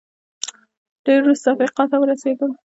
[1.05, 2.51] ډېر وروسته افریقا ته ورسېدل